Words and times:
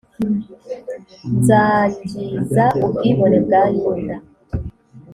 nzangiza 1.35 2.65
ubwibone 2.85 3.37
bwa 3.45 3.61
yuda 3.75 4.15